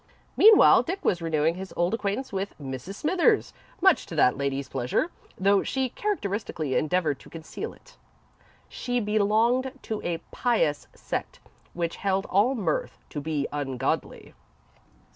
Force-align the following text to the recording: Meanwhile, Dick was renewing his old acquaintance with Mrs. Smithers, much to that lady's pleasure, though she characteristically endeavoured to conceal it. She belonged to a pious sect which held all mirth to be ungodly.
Meanwhile, 0.35 0.81
Dick 0.81 1.05
was 1.05 1.21
renewing 1.21 1.53
his 1.53 1.75
old 1.77 1.93
acquaintance 1.93 2.33
with 2.33 2.55
Mrs. 2.59 2.95
Smithers, 2.95 3.53
much 3.81 4.07
to 4.07 4.15
that 4.15 4.35
lady's 4.35 4.67
pleasure, 4.67 5.11
though 5.37 5.61
she 5.61 5.89
characteristically 5.89 6.75
endeavoured 6.75 7.19
to 7.19 7.29
conceal 7.29 7.71
it. 7.71 7.97
She 8.67 8.99
belonged 8.99 9.73
to 9.83 10.01
a 10.01 10.17
pious 10.31 10.87
sect 10.95 11.39
which 11.75 11.97
held 11.97 12.25
all 12.31 12.55
mirth 12.55 12.97
to 13.11 13.21
be 13.21 13.47
ungodly. 13.53 14.33